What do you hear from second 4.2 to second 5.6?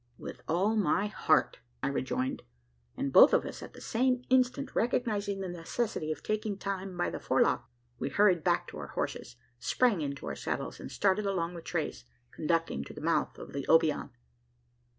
instant recognising the